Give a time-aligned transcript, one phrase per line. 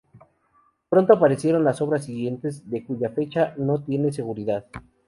[0.89, 4.65] Pronto aparecieron las obras siguientes, de cuya fecha no se tiene seguridad.